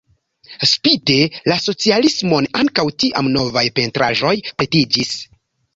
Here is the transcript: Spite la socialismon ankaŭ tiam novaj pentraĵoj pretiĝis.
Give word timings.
Spite 0.69 1.17
la 1.51 1.57
socialismon 1.65 2.49
ankaŭ 2.63 2.89
tiam 3.05 3.33
novaj 3.39 3.67
pentraĵoj 3.79 4.37
pretiĝis. 4.59 5.19